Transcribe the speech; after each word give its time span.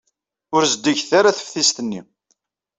Ur 0.55 0.63
zeddiget 0.71 1.11
ara 1.19 1.37
teftist-nni. 1.37 2.01